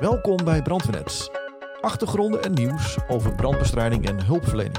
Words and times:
Welkom 0.00 0.44
bij 0.44 0.62
Brandweernet. 0.62 1.30
Achtergronden 1.80 2.42
en 2.42 2.52
nieuws 2.52 2.96
over 3.08 3.34
brandbestrijding 3.34 4.08
en 4.08 4.24
hulpverlening. 4.24 4.78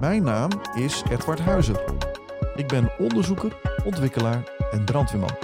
Mijn 0.00 0.22
naam 0.22 0.50
is 0.74 1.02
Edward 1.10 1.38
Huizer. 1.38 1.94
Ik 2.56 2.68
ben 2.68 2.90
onderzoeker, 2.98 3.60
ontwikkelaar 3.84 4.52
en 4.70 4.84
brandweerman. 4.84 5.36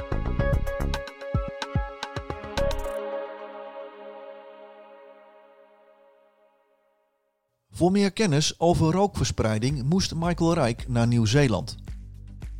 Voor 7.70 7.90
meer 7.90 8.12
kennis 8.12 8.60
over 8.60 8.92
rookverspreiding 8.92 9.82
moest 9.82 10.14
Michael 10.14 10.54
Rijk 10.54 10.88
naar 10.88 11.06
Nieuw-Zeeland. 11.06 11.76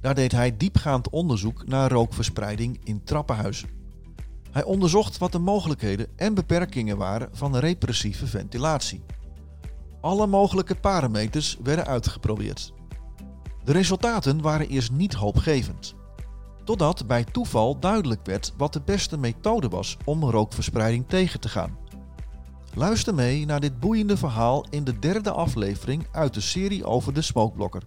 Daar 0.00 0.14
deed 0.14 0.32
hij 0.32 0.56
diepgaand 0.56 1.10
onderzoek 1.10 1.66
naar 1.66 1.90
rookverspreiding 1.90 2.80
in 2.84 3.04
trappenhuizen. 3.04 3.83
Hij 4.54 4.64
onderzocht 4.64 5.18
wat 5.18 5.32
de 5.32 5.38
mogelijkheden 5.38 6.06
en 6.16 6.34
beperkingen 6.34 6.96
waren 6.96 7.28
van 7.32 7.56
repressieve 7.56 8.26
ventilatie. 8.26 9.02
Alle 10.00 10.26
mogelijke 10.26 10.74
parameters 10.74 11.58
werden 11.62 11.86
uitgeprobeerd. 11.86 12.72
De 13.64 13.72
resultaten 13.72 14.40
waren 14.40 14.68
eerst 14.68 14.92
niet 14.92 15.14
hoopgevend. 15.14 15.94
Totdat 16.64 17.06
bij 17.06 17.24
toeval 17.24 17.78
duidelijk 17.78 18.26
werd 18.26 18.52
wat 18.56 18.72
de 18.72 18.80
beste 18.84 19.18
methode 19.18 19.68
was 19.68 19.96
om 20.04 20.24
rookverspreiding 20.24 21.08
tegen 21.08 21.40
te 21.40 21.48
gaan. 21.48 21.78
Luister 22.74 23.14
mee 23.14 23.46
naar 23.46 23.60
dit 23.60 23.80
boeiende 23.80 24.16
verhaal 24.16 24.66
in 24.70 24.84
de 24.84 24.98
derde 24.98 25.30
aflevering 25.30 26.06
uit 26.12 26.34
de 26.34 26.40
serie 26.40 26.84
over 26.84 27.14
de 27.14 27.22
smokeblokker. 27.22 27.82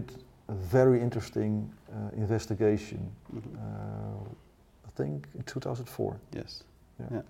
Did 0.00 0.12
a 0.48 0.52
very 0.54 1.00
interesting 1.00 1.70
uh, 1.92 2.16
investigation, 2.16 2.98
Mhm. 3.32 3.42
uh, 3.56 4.88
I 4.88 4.90
think 4.96 5.26
in 5.34 5.42
2004. 5.44 6.16
Yes. 6.36 6.64
Yeah. 7.10 7.22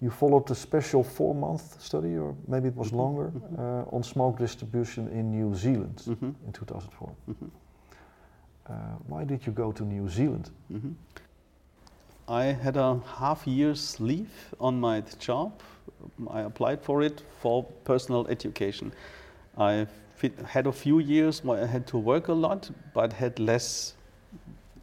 You 0.00 0.10
followed 0.10 0.50
a 0.50 0.54
special 0.54 1.02
four 1.04 1.34
month 1.34 1.80
study, 1.80 2.18
or 2.18 2.34
maybe 2.46 2.68
it 2.68 2.76
was 2.76 2.90
Mhm, 2.90 2.96
longer, 2.98 3.30
mhm. 3.30 3.58
uh, 3.58 3.96
on 3.96 4.02
smoke 4.02 4.38
distribution 4.38 5.08
in 5.08 5.30
New 5.30 5.54
Zealand 5.54 6.02
Mhm. 6.06 6.34
in 6.46 6.52
2004. 6.52 7.10
Mhm. 7.28 7.50
Uh, 8.68 8.72
why 9.08 9.24
did 9.24 9.46
you 9.46 9.52
go 9.54 9.72
to 9.72 9.84
New 9.84 10.08
Zealand? 10.08 10.50
Mhm. 10.70 10.94
I 12.28 12.44
had 12.64 12.76
a 12.76 12.98
half 13.18 13.46
year's 13.46 14.00
leave 14.00 14.54
on 14.58 14.80
my 14.80 15.02
job. 15.18 15.52
I 16.30 16.40
applied 16.42 16.80
for 16.82 17.02
it 17.04 17.22
for 17.42 17.64
personal 17.84 18.26
education. 18.28 18.92
I 19.56 19.86
fit- 19.86 20.05
had 20.46 20.66
a 20.66 20.72
few 20.72 20.98
years 20.98 21.44
where 21.44 21.62
I 21.62 21.66
had 21.66 21.86
to 21.88 21.98
work 21.98 22.28
a 22.28 22.32
lot, 22.32 22.70
but 22.94 23.12
had 23.12 23.38
less 23.38 23.94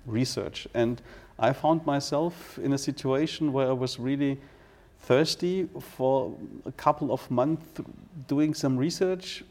research. 0.06 0.67
And 0.73 1.02
I 1.40 1.53
found 1.53 1.86
myself 1.86 2.59
in 2.59 2.73
a 2.73 2.78
situation 2.78 3.53
where 3.53 3.70
I 3.70 3.73
was 3.73 4.00
really 4.00 4.40
thirsty 5.00 5.67
for 5.80 6.34
a 6.66 6.72
couple 6.72 7.12
of 7.12 7.30
months 7.30 7.81
doing 8.28 8.53
some 8.53 8.78
research 8.78 9.44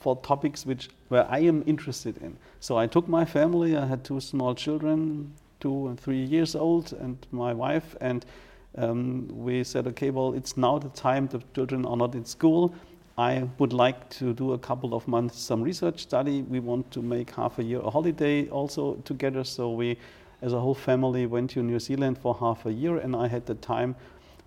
for 0.00 0.16
topics 0.16 0.64
which 0.64 0.88
where 1.08 1.26
I 1.30 1.40
am 1.40 1.62
interested 1.66 2.18
in. 2.18 2.36
So 2.60 2.76
I 2.76 2.86
took 2.86 3.08
my 3.08 3.24
family. 3.24 3.76
I 3.76 3.86
had 3.86 4.04
two 4.04 4.20
small 4.20 4.54
children, 4.54 5.32
two 5.60 5.88
and 5.88 5.98
three 5.98 6.24
years 6.24 6.54
old, 6.54 6.92
and 6.92 7.16
my 7.32 7.52
wife, 7.52 7.96
and 8.00 8.24
um, 8.78 9.28
we 9.28 9.64
said, 9.64 9.86
okay, 9.86 10.10
well, 10.10 10.34
it's 10.34 10.56
now 10.56 10.78
the 10.78 10.90
time. 10.90 11.28
The 11.28 11.42
children 11.54 11.86
are 11.86 11.96
not 11.96 12.14
in 12.14 12.24
school. 12.24 12.74
I 13.18 13.48
would 13.58 13.72
like 13.72 14.10
to 14.10 14.34
do 14.34 14.52
a 14.52 14.58
couple 14.58 14.94
of 14.94 15.08
months 15.08 15.38
some 15.38 15.62
research 15.62 16.02
study. 16.02 16.42
We 16.42 16.60
want 16.60 16.90
to 16.90 17.00
make 17.00 17.30
half 17.30 17.58
a 17.58 17.62
year 17.62 17.80
a 17.80 17.88
holiday 17.88 18.46
also 18.48 18.96
together. 19.06 19.42
So 19.42 19.70
we, 19.70 19.96
as 20.42 20.52
a 20.52 20.60
whole 20.60 20.74
family, 20.74 21.24
went 21.24 21.50
to 21.52 21.62
New 21.62 21.78
Zealand 21.78 22.18
for 22.18 22.34
half 22.34 22.66
a 22.66 22.72
year, 22.72 22.98
and 22.98 23.16
I 23.16 23.26
had 23.28 23.46
the 23.46 23.54
time, 23.54 23.96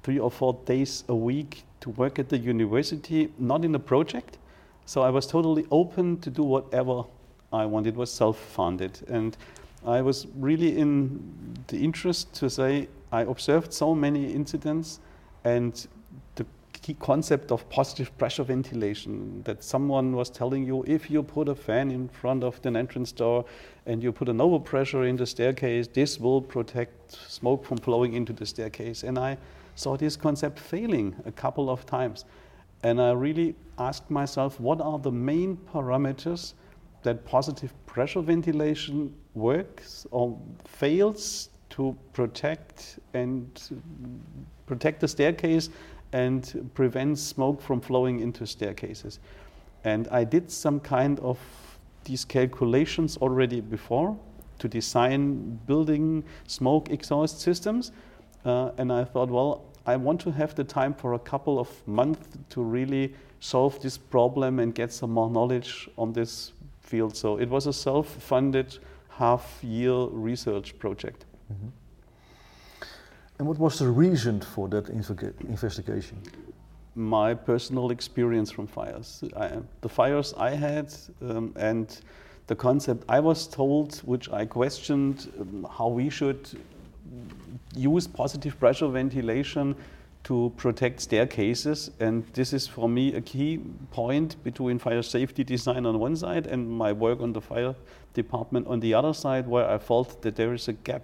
three 0.03 0.19
or 0.19 0.29
four 0.29 0.53
days 0.65 1.03
a 1.07 1.15
week, 1.15 1.63
to 1.79 1.89
work 1.91 2.19
at 2.19 2.29
the 2.29 2.37
university, 2.37 3.31
not 3.39 3.65
in 3.65 3.73
a 3.73 3.79
project. 3.79 4.37
So 4.85 5.01
I 5.01 5.09
was 5.09 5.25
totally 5.25 5.65
open 5.71 6.19
to 6.19 6.29
do 6.29 6.43
whatever 6.43 7.05
I 7.51 7.65
wanted. 7.65 7.95
It 7.95 7.97
was 7.97 8.11
self-funded, 8.11 8.99
and 9.07 9.35
I 9.83 10.01
was 10.01 10.27
really 10.35 10.77
in 10.77 11.19
the 11.67 11.83
interest 11.83 12.33
to 12.35 12.49
say 12.51 12.87
I 13.11 13.21
observed 13.21 13.73
so 13.73 13.95
many 13.95 14.31
incidents, 14.31 14.99
and 15.43 15.87
key 16.81 16.93
concept 16.95 17.51
of 17.51 17.67
positive 17.69 18.15
pressure 18.17 18.43
ventilation 18.43 19.41
that 19.43 19.63
someone 19.63 20.15
was 20.15 20.29
telling 20.29 20.65
you 20.65 20.83
if 20.87 21.09
you 21.09 21.21
put 21.23 21.47
a 21.47 21.55
fan 21.55 21.91
in 21.91 22.07
front 22.09 22.43
of 22.43 22.61
the 22.61 22.69
entrance 22.69 23.11
door 23.11 23.45
and 23.85 24.01
you 24.01 24.11
put 24.11 24.29
an 24.29 24.37
overpressure 24.37 25.07
in 25.07 25.15
the 25.15 25.25
staircase, 25.25 25.87
this 25.87 26.19
will 26.19 26.41
protect 26.41 27.11
smoke 27.11 27.65
from 27.65 27.77
flowing 27.77 28.13
into 28.13 28.33
the 28.33 28.45
staircase. 28.45 29.03
And 29.03 29.17
I 29.19 29.37
saw 29.75 29.97
this 29.97 30.15
concept 30.15 30.59
failing 30.59 31.15
a 31.25 31.31
couple 31.31 31.69
of 31.69 31.85
times. 31.85 32.25
And 32.83 33.01
I 33.01 33.11
really 33.11 33.55
asked 33.77 34.09
myself, 34.09 34.59
what 34.59 34.79
are 34.81 34.99
the 34.99 35.11
main 35.11 35.57
parameters 35.73 36.53
that 37.03 37.25
positive 37.25 37.73
pressure 37.85 38.21
ventilation 38.21 39.13
works 39.33 40.05
or 40.11 40.37
fails 40.65 41.49
to 41.69 41.95
protect 42.13 42.99
and 43.13 43.61
protect 44.65 44.99
the 44.99 45.07
staircase 45.07 45.69
and 46.13 46.69
prevent 46.73 47.19
smoke 47.19 47.61
from 47.61 47.81
flowing 47.81 48.19
into 48.19 48.45
staircases. 48.45 49.19
And 49.83 50.07
I 50.09 50.23
did 50.23 50.51
some 50.51 50.79
kind 50.79 51.19
of 51.19 51.39
these 52.03 52.25
calculations 52.25 53.17
already 53.17 53.61
before 53.61 54.17
to 54.59 54.67
design 54.67 55.59
building 55.65 56.23
smoke 56.47 56.89
exhaust 56.89 57.39
systems. 57.39 57.91
Uh, 58.45 58.71
and 58.77 58.91
I 58.91 59.03
thought, 59.03 59.29
well, 59.29 59.65
I 59.85 59.95
want 59.95 60.21
to 60.21 60.31
have 60.31 60.55
the 60.55 60.63
time 60.63 60.93
for 60.93 61.13
a 61.13 61.19
couple 61.19 61.59
of 61.59 61.69
months 61.87 62.37
to 62.49 62.61
really 62.61 63.13
solve 63.39 63.81
this 63.81 63.97
problem 63.97 64.59
and 64.59 64.75
get 64.75 64.91
some 64.91 65.11
more 65.11 65.29
knowledge 65.29 65.89
on 65.97 66.13
this 66.13 66.53
field. 66.81 67.15
So 67.15 67.37
it 67.37 67.49
was 67.49 67.67
a 67.67 67.73
self 67.73 68.07
funded 68.07 68.77
half 69.09 69.63
year 69.63 70.07
research 70.11 70.77
project. 70.79 71.25
And 73.39 73.47
what 73.47 73.57
was 73.57 73.79
the 73.79 73.87
reason 73.87 74.41
for 74.41 74.67
that 74.67 74.87
investiga- 74.87 75.39
investigation? 75.47 76.21
My 76.95 77.33
personal 77.33 77.89
experience 77.89 78.51
from 78.51 78.67
fires. 78.67 79.23
I, 79.35 79.51
the 79.79 79.87
fires 79.87 80.33
I 80.37 80.49
had 80.49 80.93
um, 81.21 81.53
and 81.55 81.87
the 82.47 82.55
concept 82.55 83.05
I 83.07 83.21
was 83.21 83.47
told, 83.47 83.95
which 83.99 84.29
I 84.29 84.45
questioned, 84.45 85.31
um, 85.39 85.65
how 85.71 85.87
we 85.87 86.09
should 86.09 86.49
use 87.75 88.07
positive 88.07 88.59
pressure 88.59 88.89
ventilation 88.89 89.73
to 90.25 90.51
protect 90.57 90.99
staircases. 90.99 91.91
And 92.01 92.25
this 92.33 92.51
is 92.51 92.67
for 92.67 92.89
me 92.89 93.13
a 93.15 93.21
key 93.21 93.61
point 93.91 94.35
between 94.43 94.79
fire 94.79 95.01
safety 95.01 95.45
design 95.45 95.85
on 95.85 95.97
one 95.97 96.17
side 96.17 96.45
and 96.45 96.69
my 96.69 96.91
work 96.91 97.21
on 97.21 97.31
the 97.31 97.41
fire 97.41 97.73
department 98.13 98.67
on 98.67 98.81
the 98.81 98.93
other 98.93 99.13
side, 99.13 99.47
where 99.47 99.69
I 99.69 99.77
felt 99.77 100.21
that 100.23 100.35
there 100.35 100.53
is 100.53 100.67
a 100.67 100.73
gap 100.73 101.03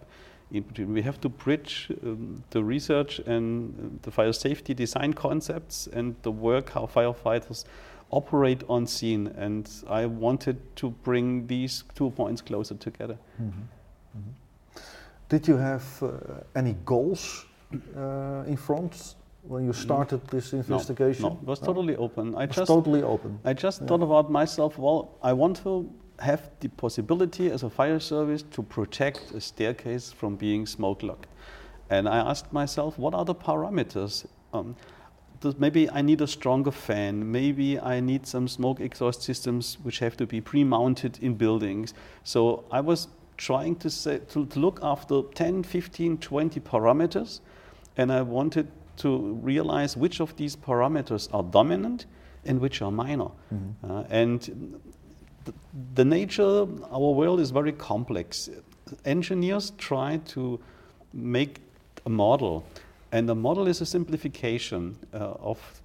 in 0.52 0.64
between. 0.64 0.94
We 0.94 1.02
have 1.02 1.20
to 1.22 1.30
bridge 1.30 1.90
um, 2.04 2.44
the 2.52 2.64
research 2.64 3.20
and 3.20 3.74
uh, 3.80 4.00
the 4.04 4.12
fire 4.12 4.34
safety 4.34 4.74
design 4.74 5.14
concepts 5.14 5.88
and 5.88 6.16
the 6.22 6.32
work 6.32 6.70
how 6.70 6.86
firefighters 6.86 7.66
operate 8.12 8.64
on 8.70 8.88
scene. 8.88 9.28
And 9.38 9.70
I 9.90 10.06
wanted 10.06 10.58
to 10.78 10.90
bring 11.04 11.48
these 11.48 11.84
two 11.96 12.12
points 12.12 12.42
closer 12.42 12.76
together. 12.76 13.18
Did 15.30 15.48
you 15.48 15.58
have 15.58 15.84
uh, 16.04 16.10
any 16.56 16.76
goals 16.86 17.46
uh, 17.98 18.44
in 18.48 18.58
front 18.58 19.16
when 19.48 19.66
you 19.66 19.74
started 19.74 20.26
this 20.28 20.54
investigation? 20.54 21.24
No, 21.24 21.30
no. 21.30 21.40
it 21.42 21.48
was 21.48 21.60
totally 21.60 21.96
open. 21.96 22.36
I 22.36 22.44
It 22.44 22.50
was 22.50 22.58
just 22.58 22.68
totally 22.68 23.02
open. 23.02 23.40
I 23.44 23.54
just 23.54 23.82
Yeah. 23.82 23.88
thought 23.88 24.04
about 24.04 24.30
myself, 24.30 24.78
well, 24.78 25.10
I 25.24 25.34
want 25.34 25.58
to 25.64 25.90
have 26.20 26.50
the 26.60 26.70
possibility 26.70 27.50
as 27.52 27.64
a 27.64 27.70
fire 27.70 28.00
service 28.00 28.44
to 28.52 28.64
protect 28.64 29.32
a 29.32 29.42
staircase 29.42 30.12
from 30.12 30.36
being 30.36 30.66
smoke 30.66 31.04
locked. 31.04 31.28
And 31.90 32.08
I 32.08 32.18
asked 32.18 32.52
myself, 32.52 32.98
what 32.98 33.14
are 33.14 33.26
the 33.26 33.36
parameters? 33.36 34.26
Um, 34.54 34.76
maybe 35.58 35.90
I 35.90 36.02
need 36.02 36.22
a 36.22 36.28
stronger 36.28 36.72
fan. 36.72 37.32
Maybe 37.32 37.80
I 37.80 38.00
need 38.00 38.26
some 38.26 38.48
smoke 38.48 38.80
exhaust 38.80 39.22
systems 39.22 39.78
which 39.84 40.00
have 40.00 40.18
to 40.18 40.26
be 40.26 40.42
pre 40.42 40.64
mounted 40.64 41.20
in 41.22 41.36
buildings. 41.36 41.94
So 42.24 42.64
I 42.72 42.82
was 42.82 43.08
trying 43.38 43.76
to, 43.78 43.90
say, 43.90 44.20
to, 44.30 44.46
to 44.46 44.60
look 44.60 44.80
after 44.82 45.22
10, 45.34 45.64
15, 45.64 46.18
20 46.18 46.60
parameters, 46.62 47.42
and 47.98 48.12
I 48.12 48.22
wanted 48.22 48.72
to 48.98 49.34
realize 49.42 49.98
which 49.98 50.22
of 50.22 50.36
these 50.38 50.56
parameters 50.56 51.28
are 51.34 51.44
dominant 51.44 52.06
and 52.46 52.60
which 52.60 52.82
are 52.82 52.92
minor. 52.92 53.30
Uh, 53.90 54.04
and 54.10 54.80
the, 55.94 56.06
nature, 56.06 56.68
our 56.92 57.12
world 57.12 57.40
is 57.40 57.52
very 57.52 57.72
complex. 57.72 58.50
Engineers 59.06 59.72
try 59.78 60.18
to 60.28 60.60
make 61.14 61.60
a 62.06 62.10
model, 62.10 62.66
and 63.12 63.28
the 63.28 63.36
model 63.36 63.68
is 63.68 63.82
a 63.82 63.86
simplification 63.86 64.98
uh, 65.14 65.34
of 65.40 65.82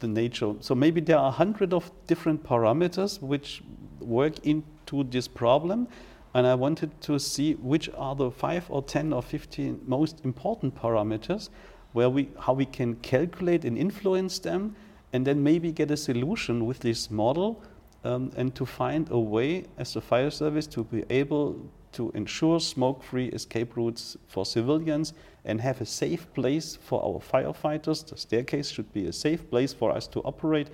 the 0.00 0.08
nature. 0.08 0.54
So 0.60 0.74
maybe 0.74 1.00
there 1.00 1.18
are 1.18 1.28
a 1.28 1.32
hundred 1.32 1.72
of 1.72 1.90
different 2.06 2.42
parameters 2.42 3.22
which 3.22 3.62
work 4.00 4.44
into 4.44 5.04
this 5.04 5.28
problem 5.28 5.88
and 6.34 6.46
I 6.46 6.54
wanted 6.54 6.98
to 7.02 7.18
see 7.18 7.54
which 7.54 7.90
are 7.96 8.14
the 8.14 8.30
five 8.30 8.64
or 8.70 8.82
10 8.82 9.12
or 9.12 9.22
15 9.22 9.82
most 9.86 10.24
important 10.24 10.74
parameters 10.74 11.50
where 11.92 12.08
we, 12.08 12.30
how 12.40 12.54
we 12.54 12.64
can 12.64 12.96
calculate 12.96 13.64
and 13.64 13.76
influence 13.76 14.38
them 14.38 14.74
and 15.12 15.26
then 15.26 15.42
maybe 15.42 15.72
get 15.72 15.90
a 15.90 15.96
solution 15.96 16.66
with 16.66 16.80
this 16.80 17.10
model 17.10 17.62
um, 18.04 18.30
and 18.36 18.54
to 18.54 18.66
find 18.66 19.10
a 19.10 19.18
way 19.18 19.64
as 19.78 19.96
a 19.96 20.00
fire 20.00 20.30
service 20.30 20.66
to 20.68 20.84
be 20.84 21.04
able 21.10 21.56
to 21.92 22.10
ensure 22.14 22.58
smoke-free 22.58 23.28
escape 23.28 23.76
routes 23.76 24.16
for 24.26 24.46
civilians 24.46 25.12
and 25.44 25.60
have 25.60 25.80
a 25.80 25.86
safe 25.86 26.32
place 26.32 26.76
for 26.76 27.02
our 27.04 27.20
firefighters. 27.20 28.06
The 28.06 28.16
staircase 28.16 28.70
should 28.70 28.92
be 28.92 29.06
a 29.06 29.12
safe 29.12 29.48
place 29.50 29.72
for 29.72 29.92
us 29.92 30.06
to 30.08 30.20
operate. 30.20 30.70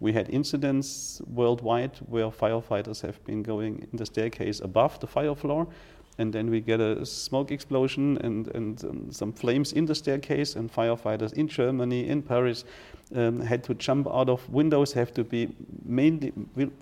We 0.00 0.12
had 0.12 0.28
incidents 0.28 1.22
worldwide 1.26 1.96
where 2.08 2.26
firefighters 2.26 3.00
have 3.02 3.24
been 3.24 3.42
going 3.42 3.86
in 3.90 3.96
the 3.96 4.06
staircase 4.06 4.60
above 4.60 5.00
the 5.00 5.06
fire 5.06 5.34
floor 5.34 5.68
and 6.18 6.32
then 6.32 6.50
we 6.50 6.60
get 6.60 6.80
a 6.80 7.04
smoke 7.04 7.50
explosion 7.52 8.18
and, 8.18 8.48
and 8.54 8.84
um, 8.84 9.12
some 9.12 9.32
flames 9.32 9.72
in 9.72 9.86
the 9.86 9.94
staircase 9.94 10.56
and 10.56 10.72
firefighters 10.72 11.32
in 11.34 11.46
Germany, 11.46 12.08
in 12.08 12.22
Paris, 12.22 12.64
um, 13.14 13.40
had 13.40 13.62
to 13.64 13.74
jump 13.74 14.06
out 14.08 14.28
of 14.28 14.48
windows, 14.48 14.92
have 14.92 15.12
to 15.14 15.24
be 15.24 15.48
mainly 15.84 16.32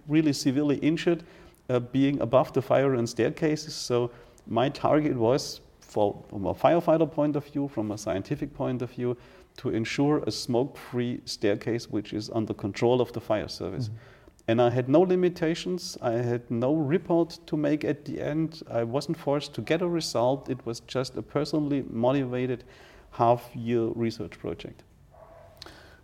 really 0.08 0.32
severely 0.32 0.76
injured, 0.76 1.24
uh, 1.68 1.80
being 1.80 2.20
above 2.20 2.52
the 2.52 2.62
fire 2.62 2.94
and 2.94 3.08
staircases. 3.08 3.74
So 3.74 4.10
my 4.46 4.68
target 4.68 5.16
was, 5.16 5.60
for, 5.80 6.22
from 6.28 6.46
a 6.46 6.54
firefighter 6.54 7.10
point 7.10 7.36
of 7.36 7.44
view, 7.46 7.68
from 7.68 7.90
a 7.90 7.98
scientific 7.98 8.54
point 8.54 8.82
of 8.82 8.90
view, 8.90 9.16
to 9.56 9.70
ensure 9.70 10.18
a 10.26 10.30
smoke-free 10.30 11.20
staircase 11.24 11.88
which 11.90 12.12
is 12.12 12.30
under 12.30 12.54
control 12.54 13.00
of 13.00 13.12
the 13.12 13.20
fire 13.20 13.48
service. 13.48 13.88
Mm-hmm. 13.88 13.98
And 14.46 14.60
I 14.60 14.70
had 14.70 14.88
no 14.88 15.00
limitations. 15.00 15.96
I 16.02 16.12
had 16.12 16.50
no 16.50 16.74
report 16.74 17.38
to 17.46 17.56
make 17.56 17.84
at 17.84 18.04
the 18.04 18.20
end. 18.20 18.62
I 18.70 18.84
wasn't 18.84 19.16
forced 19.16 19.54
to 19.54 19.62
get 19.62 19.80
a 19.80 19.88
result. 19.88 20.50
It 20.50 20.66
was 20.66 20.80
just 20.80 21.16
a 21.16 21.22
personally 21.22 21.84
motivated 21.88 22.64
half-year 23.12 23.86
research 23.94 24.38
project. 24.38 24.82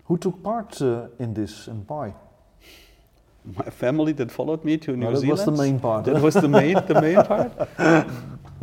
Who 0.05 0.17
took 0.17 0.43
part 0.43 0.81
uh, 0.81 1.09
in 1.19 1.35
this 1.35 1.69
and 1.69 1.85
why? 1.87 2.15
My 3.45 3.71
family 3.71 4.13
that 4.13 4.31
followed 4.31 4.65
me 4.65 4.77
to 4.79 4.93
New 4.93 5.05
no, 5.05 5.13
that 5.13 5.21
Zealand. 5.21 5.39
That 5.39 5.47
was 5.47 5.59
the 5.59 5.63
main 5.63 5.81
part. 5.81 6.05
That 6.05 6.23
was 6.23 6.35
the 6.35 6.49
main, 6.49 6.75
the 6.87 7.01
main 7.01 7.23
part. 7.23 7.53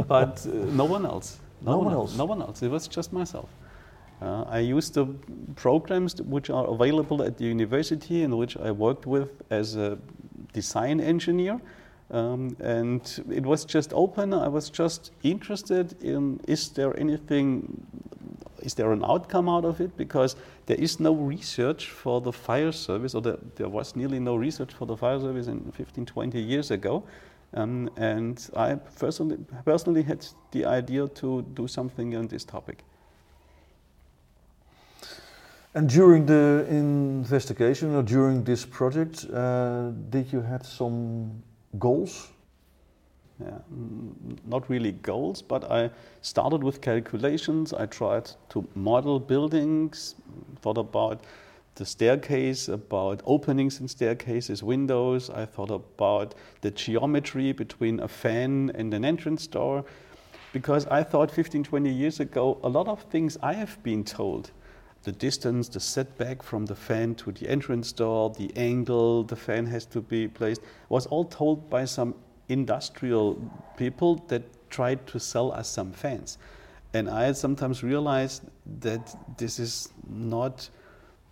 But 0.08 0.46
uh, 0.46 0.52
no 0.76 0.86
one 0.86 1.06
else. 1.06 1.40
No, 1.62 1.72
no 1.72 1.78
one, 1.80 1.94
else. 1.94 2.12
else. 2.12 2.18
No 2.18 2.26
one 2.26 2.42
else. 2.42 2.62
It 2.62 2.70
was 2.70 2.88
just 2.88 3.12
myself. 3.12 3.50
Uh, 4.22 4.44
I 4.48 4.60
used 4.60 4.96
the 4.96 5.06
programs 5.56 6.20
which 6.22 6.50
are 6.50 6.66
available 6.66 7.22
at 7.22 7.38
the 7.38 7.46
university 7.46 8.24
in 8.24 8.36
which 8.38 8.58
I 8.58 8.72
worked 8.72 9.06
with 9.06 9.42
as 9.52 9.76
a 9.76 10.00
design 10.54 11.00
engineer. 11.00 11.62
Um, 12.10 12.56
and 12.60 13.02
it 13.30 13.44
was 13.44 13.66
just 13.66 13.92
open. 13.94 14.34
I 14.34 14.48
was 14.48 14.70
just 14.70 15.12
interested 15.24 16.02
in 16.02 16.40
is 16.48 16.70
there 16.70 16.98
anything 16.98 17.86
is 18.62 18.74
there 18.74 18.92
an 18.92 19.04
outcome 19.04 19.48
out 19.50 19.66
of 19.66 19.80
it? 19.82 19.96
Because 19.98 20.36
there 20.66 20.78
is 20.78 21.00
no 21.00 21.14
research 21.14 21.90
for 21.90 22.20
the 22.22 22.34
fire 22.34 22.72
service, 22.72 23.16
or 23.16 23.22
the, 23.22 23.40
there 23.56 23.70
was 23.70 23.96
nearly 23.96 24.20
no 24.20 24.36
research 24.36 24.74
for 24.74 24.86
the 24.86 24.98
fire 24.98 25.20
service 25.20 25.48
in 25.48 25.72
15, 25.72 26.06
20 26.06 26.42
years 26.42 26.72
ago. 26.72 27.04
Um, 27.54 27.90
and 27.96 28.50
I 28.56 28.76
personally, 28.76 29.38
personally 29.64 30.04
had 30.04 30.26
the 30.52 30.66
idea 30.66 31.08
to 31.08 31.44
do 31.54 31.68
something 31.68 32.16
on 32.16 32.28
this 32.28 32.44
topic. 32.44 32.84
And 35.78 35.88
during 35.88 36.26
the 36.26 36.66
investigation 36.70 37.94
or 37.94 38.02
during 38.02 38.44
this 38.44 38.66
project, 38.66 39.28
uh, 39.32 39.92
did 40.10 40.34
you 40.34 40.42
have 40.42 40.66
some 40.66 41.44
goals 41.78 42.30
yeah, 43.40 43.60
not 44.48 44.68
really 44.72 44.94
goals, 44.94 45.44
but 45.44 45.70
I 45.72 45.92
started 46.22 46.64
with 46.64 46.82
calculations. 46.82 47.72
I 47.74 47.86
tried 47.86 48.32
to 48.50 48.68
model 48.74 49.20
buildings, 49.20 50.16
thought 50.62 50.80
about 50.80 51.22
the 51.76 51.86
staircase, 51.86 52.68
about 52.68 53.22
openings 53.26 53.80
in 53.80 53.88
staircases, 53.88 54.64
windows. 54.64 55.30
I 55.30 55.46
thought 55.46 55.70
about 55.70 56.34
the 56.62 56.72
geometry 56.72 57.52
between 57.52 58.00
a 58.00 58.08
fan 58.08 58.72
and 58.74 58.92
an 58.96 59.06
entrance 59.06 59.46
door. 59.46 59.86
Because 60.54 60.88
I 60.88 61.04
thought 61.04 61.30
15, 61.30 61.64
20 61.64 61.92
years 61.92 62.20
ago, 62.20 62.58
a 62.64 62.70
lot 62.70 62.88
of 62.88 63.04
things 63.04 63.38
I 63.44 63.54
have 63.54 63.78
been 63.84 64.04
told 64.04 64.50
the 65.04 65.12
distance, 65.12 65.70
the 65.70 65.80
setback 65.80 66.44
from 66.44 66.66
the 66.66 66.76
fan 66.76 67.16
to 67.16 67.32
the 67.32 67.48
entrance 67.48 67.92
door, 67.92 68.30
the 68.38 68.52
angle 68.56 69.24
the 69.24 69.36
fan 69.36 69.66
has 69.68 69.86
to 69.88 70.02
be 70.02 70.28
placed, 70.28 70.62
was 70.90 71.06
all 71.08 71.26
told 71.26 71.70
by 71.70 71.86
some 71.86 72.16
industrial 72.50 73.40
people 73.78 74.16
that 74.28 74.44
tried 74.70 75.06
to 75.08 75.20
sell 75.20 75.52
us 75.52 75.68
some 75.70 75.92
fans. 75.92 76.38
And 76.94 77.10
I 77.10 77.32
sometimes 77.34 77.84
realized 77.84 78.44
that 78.80 79.16
this 79.38 79.60
is 79.60 79.90
not 80.10 80.70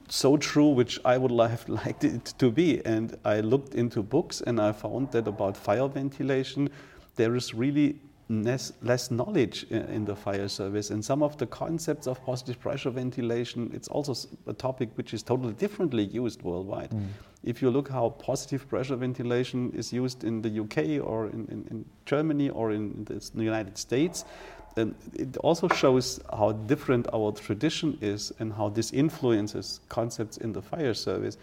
so 0.07 0.37
true, 0.37 0.67
which 0.67 0.99
I 1.05 1.17
would 1.17 1.31
have 1.49 1.67
liked 1.67 2.03
it 2.03 2.25
to 2.37 2.51
be. 2.51 2.85
And 2.85 3.17
I 3.25 3.39
looked 3.39 3.75
into 3.75 4.03
books 4.03 4.41
and 4.41 4.59
I 4.59 4.71
found 4.71 5.11
that 5.11 5.27
about 5.27 5.57
fire 5.57 5.87
ventilation, 5.87 6.69
there 7.15 7.35
is 7.35 7.53
really 7.53 7.99
less, 8.29 8.73
less 8.81 9.11
knowledge 9.11 9.63
in 9.69 10.05
the 10.05 10.15
fire 10.15 10.47
service. 10.47 10.89
And 10.89 11.03
some 11.03 11.21
of 11.21 11.37
the 11.37 11.45
concepts 11.45 12.07
of 12.07 12.23
positive 12.25 12.59
pressure 12.59 12.89
ventilation, 12.89 13.69
it's 13.73 13.87
also 13.87 14.15
a 14.47 14.53
topic 14.53 14.89
which 14.95 15.13
is 15.13 15.21
totally 15.21 15.53
differently 15.53 16.03
used 16.03 16.41
worldwide. 16.41 16.89
Mm. 16.89 17.07
If 17.43 17.61
you 17.61 17.69
look 17.69 17.89
how 17.89 18.09
positive 18.09 18.67
pressure 18.67 18.95
ventilation 18.95 19.71
is 19.75 19.93
used 19.93 20.23
in 20.23 20.41
the 20.41 20.59
UK 20.61 21.05
or 21.05 21.27
in, 21.27 21.45
in, 21.51 21.67
in 21.69 21.85
Germany 22.05 22.49
or 22.49 22.71
in 22.71 23.05
the 23.05 23.43
United 23.43 23.77
States, 23.77 24.25
then 24.73 24.95
it 25.13 25.37
also 25.37 25.67
shows 25.69 26.19
how 26.31 26.51
different 26.51 27.07
our 27.13 27.31
tradition 27.31 27.97
is 28.01 28.33
and 28.39 28.51
how 28.51 28.69
this 28.69 28.91
influences 28.91 29.79
concepts 29.87 30.37
in 30.37 30.51
the 30.51 30.61
fire 30.61 30.93
service. 30.93 31.37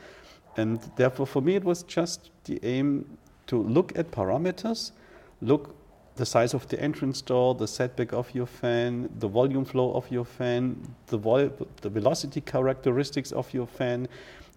And 0.56 0.80
therefore, 0.96 1.26
for 1.26 1.40
me, 1.40 1.54
it 1.54 1.64
was 1.64 1.82
just 1.84 2.30
the 2.44 2.58
aim 2.62 3.18
to 3.46 3.56
look 3.56 3.96
at 3.96 4.10
parameters, 4.10 4.92
look 5.40 5.74
the 6.16 6.26
size 6.26 6.54
of 6.54 6.68
the 6.68 6.80
entrance 6.80 7.22
door, 7.22 7.54
the 7.54 7.66
setback 7.66 8.12
of 8.12 8.32
your 8.34 8.46
fan, 8.46 9.08
the 9.18 9.28
volume 9.28 9.64
flow 9.64 9.92
of 9.94 10.10
your 10.10 10.24
fan, 10.24 10.76
the, 11.06 11.16
vol 11.16 11.50
the 11.80 11.88
velocity 11.88 12.40
characteristics 12.40 13.32
of 13.32 13.52
your 13.54 13.66
fan, 13.66 14.06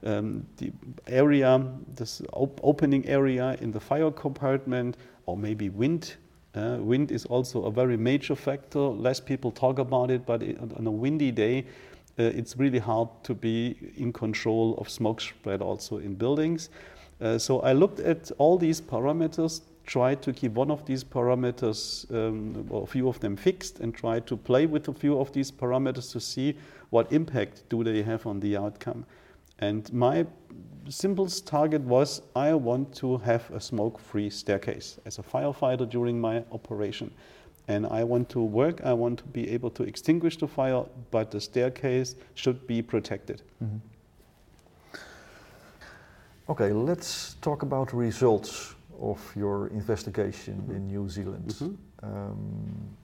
um, 0.05 0.45
the 0.57 0.71
area, 1.07 1.63
this 1.95 2.21
op 2.33 2.59
opening 2.63 3.05
area 3.07 3.57
in 3.61 3.71
the 3.71 3.79
fire 3.79 4.11
compartment, 4.11 4.97
or 5.25 5.37
maybe 5.37 5.69
wind. 5.69 6.15
Uh, 6.55 6.77
wind 6.79 7.11
is 7.11 7.25
also 7.25 7.63
a 7.63 7.71
very 7.71 7.97
major 7.97 8.35
factor. 8.35 8.79
Less 8.79 9.19
people 9.19 9.51
talk 9.51 9.79
about 9.79 10.11
it, 10.11 10.25
but 10.25 10.43
it, 10.43 10.57
on 10.77 10.87
a 10.87 10.91
windy 10.91 11.31
day, 11.31 11.65
uh, 12.17 12.23
it's 12.23 12.57
really 12.57 12.79
hard 12.79 13.09
to 13.23 13.33
be 13.33 13.75
in 13.97 14.13
control 14.13 14.75
of 14.77 14.89
smoke 14.89 15.21
spread 15.21 15.61
also 15.61 15.97
in 15.97 16.15
buildings. 16.15 16.69
Uh, 17.21 17.37
so 17.37 17.61
I 17.61 17.73
looked 17.73 17.99
at 17.99 18.31
all 18.37 18.57
these 18.57 18.81
parameters 18.81 19.61
try 19.85 20.15
to 20.15 20.33
keep 20.33 20.53
one 20.53 20.71
of 20.71 20.85
these 20.85 21.03
parameters, 21.03 22.09
um, 22.11 22.65
or 22.69 22.83
a 22.83 22.87
few 22.87 23.07
of 23.07 23.19
them 23.19 23.35
fixed, 23.35 23.79
and 23.79 23.93
try 23.93 24.19
to 24.21 24.35
play 24.35 24.65
with 24.65 24.87
a 24.87 24.93
few 24.93 25.19
of 25.19 25.31
these 25.31 25.51
parameters 25.51 26.11
to 26.11 26.19
see 26.19 26.57
what 26.89 27.11
impact 27.11 27.63
do 27.69 27.83
they 27.83 28.01
have 28.01 28.25
on 28.25 28.39
the 28.39 28.57
outcome. 28.57 29.05
And 29.59 29.91
my 29.93 30.25
simplest 30.89 31.47
target 31.47 31.81
was 31.81 32.21
I 32.35 32.53
want 32.53 32.95
to 32.95 33.17
have 33.17 33.49
a 33.51 33.59
smoke-free 33.59 34.29
staircase 34.29 34.99
as 35.05 35.19
a 35.19 35.23
firefighter 35.23 35.89
during 35.89 36.19
my 36.19 36.43
operation. 36.51 37.11
And 37.67 37.87
I 37.87 38.03
want 38.03 38.29
to 38.29 38.41
work, 38.41 38.81
I 38.83 38.93
want 38.93 39.19
to 39.19 39.25
be 39.25 39.49
able 39.49 39.71
to 39.71 39.83
extinguish 39.83 40.37
the 40.37 40.47
fire, 40.47 40.83
but 41.09 41.31
the 41.31 41.41
staircase 41.41 42.15
should 42.35 42.67
be 42.67 42.83
protected. 42.83 43.41
Mm 43.59 43.67
-hmm. 43.67 43.79
Okay, 46.47 46.71
let's 46.73 47.35
talk 47.41 47.63
about 47.63 47.91
results 47.93 48.74
of 48.99 49.35
your 49.35 49.67
investigation 49.71 50.55
mm 50.55 50.67
-hmm. 50.67 50.75
in 50.75 50.87
New 50.87 51.09
Zealand. 51.09 51.55
Mm 51.61 51.67
-hmm. 51.67 52.09
um, 52.09 52.95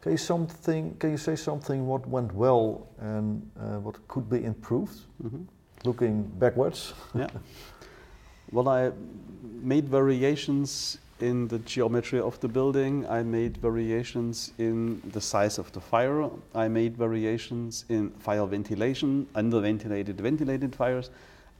can 0.00 0.12
you 0.12 0.18
something? 0.18 0.96
Can 0.98 1.10
you 1.10 1.18
say 1.18 1.36
something 1.36 1.86
what 1.86 2.06
went 2.06 2.32
well 2.32 2.86
and 2.98 3.42
uh, 3.56 3.82
what 3.82 4.06
could 4.06 4.28
be 4.28 4.42
improved? 4.42 5.06
Mm 5.16 5.30
-hmm. 5.30 5.46
Looking 5.82 6.24
backwards. 6.38 6.94
yeah. 7.14 7.30
Well, 8.52 8.68
I 8.68 8.92
made 9.62 9.88
variations 9.88 10.98
in 11.20 11.48
the 11.48 11.58
geometry 11.58 12.18
of 12.20 12.40
the 12.40 12.48
building. 12.48 13.06
I 13.06 13.22
made 13.22 13.58
variations 13.58 14.52
in 14.58 15.02
the 15.12 15.20
size 15.20 15.60
of 15.60 15.70
the 15.70 15.80
fire. 15.80 16.28
I 16.54 16.68
made 16.68 16.96
variations 16.96 17.84
in 17.88 18.10
fire 18.18 18.46
ventilation, 18.46 19.26
underventilated, 19.34 20.20
ventilated 20.20 20.74
fires. 20.74 21.10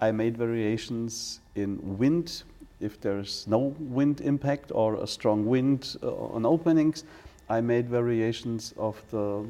I 0.00 0.12
made 0.12 0.36
variations 0.36 1.40
in 1.54 1.98
wind 1.98 2.42
if 2.80 3.00
there's 3.00 3.46
no 3.46 3.74
wind 3.78 4.20
impact 4.20 4.72
or 4.74 4.96
a 4.96 5.06
strong 5.06 5.46
wind 5.46 5.96
uh, 6.02 6.14
on 6.14 6.46
openings, 6.46 7.04
I 7.48 7.60
made 7.60 7.88
variations 7.88 8.74
of 8.76 9.02
the 9.10 9.46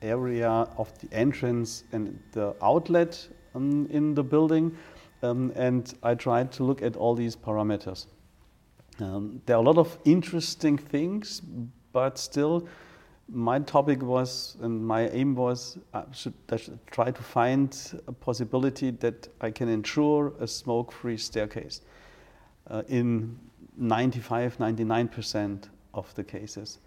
area 0.00 0.48
of 0.48 0.96
the 1.00 1.08
entrance 1.12 1.84
and 1.92 2.18
the 2.32 2.54
outlet 2.62 3.28
um, 3.54 3.86
in 3.90 4.14
the 4.14 4.22
building. 4.22 4.76
Um, 5.22 5.52
and 5.54 5.92
I 6.02 6.14
tried 6.14 6.50
to 6.52 6.64
look 6.64 6.82
at 6.82 6.96
all 6.96 7.14
these 7.14 7.36
parameters. 7.36 8.06
Um, 9.00 9.40
there 9.46 9.56
are 9.56 9.62
a 9.62 9.64
lot 9.64 9.78
of 9.78 9.96
interesting 10.04 10.76
things, 10.76 11.40
but 11.92 12.18
still, 12.18 12.68
my 13.28 13.58
topic 13.60 14.02
was 14.02 14.56
and 14.60 14.84
my 14.84 15.08
aim 15.08 15.34
was 15.34 15.78
I 15.94 16.04
should, 16.12 16.34
I 16.50 16.56
should 16.56 16.78
try 16.88 17.10
to 17.10 17.22
find 17.22 17.76
a 18.06 18.12
possibility 18.12 18.90
that 18.90 19.28
I 19.40 19.50
can 19.50 19.68
ensure 19.68 20.32
a 20.38 20.46
smoke 20.46 20.92
free 20.92 21.16
staircase 21.16 21.80
uh, 22.70 22.82
in 22.88 23.38
95 23.76 24.58
99% 24.58 25.68
of 25.94 26.14
the 26.14 26.24
cases. 26.24 26.78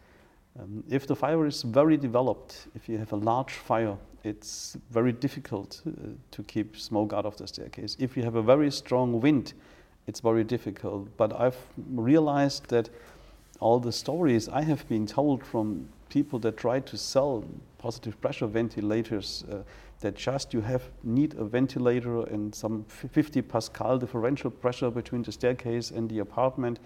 Um, 0.60 0.84
if 0.90 1.06
the 1.06 1.16
fire 1.16 1.46
is 1.46 1.64
very 1.64 1.98
developed, 1.98 2.68
if 2.76 2.88
you 2.88 2.98
have 2.98 3.12
a 3.12 3.18
large 3.18 3.54
fire, 3.54 3.98
it's 4.24 4.78
very 4.90 5.12
difficult 5.12 5.82
uh, 5.86 5.92
to 6.32 6.44
keep 6.44 6.78
smoke 6.78 7.14
out 7.14 7.26
of 7.26 7.38
the 7.38 7.48
staircase. 7.48 7.98
If 8.00 8.16
you 8.16 8.24
have 8.24 8.36
a 8.36 8.42
very 8.42 8.72
strong 8.72 9.20
wind, 9.20 9.54
it's 10.08 10.20
very 10.22 10.44
difficult. 10.44 11.16
But 11.18 11.40
I've 11.40 11.58
realized 11.94 12.70
that 12.70 12.90
all 13.60 13.80
the 13.80 13.92
stories 13.92 14.50
I 14.50 14.62
have 14.62 14.88
been 14.88 15.08
told 15.08 15.44
from 15.44 15.88
people 16.10 16.40
that 16.40 16.58
try 16.58 16.80
to 16.80 16.98
sell 16.98 17.44
positive 17.78 18.20
pressure 18.22 18.48
ventilators 18.48 19.44
uh, 19.52 19.58
that 20.02 20.16
just 20.16 20.54
you 20.54 20.62
have 20.62 20.84
need 21.04 21.34
a 21.36 21.44
ventilator 21.44 22.24
and 22.24 22.54
some 22.54 22.84
50 22.86 23.42
pascal 23.44 23.98
differential 23.98 24.52
pressure 24.52 24.90
between 24.92 25.24
the 25.24 25.32
staircase 25.32 25.92
and 25.92 26.10
the 26.10 26.20
apartment 26.20 26.80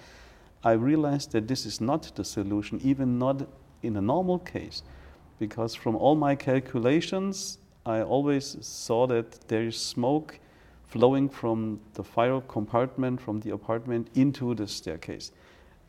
i 0.64 0.72
realized 0.72 1.32
that 1.32 1.48
this 1.48 1.66
is 1.66 1.82
not 1.82 2.12
the 2.16 2.24
solution 2.24 2.80
even 2.84 3.18
not 3.18 3.48
in 3.82 3.96
a 3.96 4.02
normal 4.02 4.40
case. 4.40 4.84
Because 5.40 5.74
from 5.74 5.96
all 5.96 6.16
my 6.16 6.36
calculations 6.36 7.60
i 7.86 8.02
always 8.02 8.58
saw 8.62 9.08
that 9.08 9.48
there 9.48 9.64
is 9.64 9.78
smoke 9.78 10.40
flowing 10.88 11.30
from 11.30 11.80
the 11.94 12.04
fire 12.04 12.42
compartment 12.42 13.22
from 13.22 13.40
the 13.40 13.52
apartment 13.52 14.10
into 14.16 14.54
the 14.56 14.68
staircase 14.68 15.32